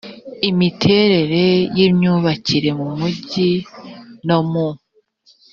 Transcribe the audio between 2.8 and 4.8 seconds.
mijyi no mu